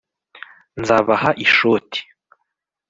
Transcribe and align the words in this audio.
nzabaha 0.79 1.29
ishoti 1.45 1.99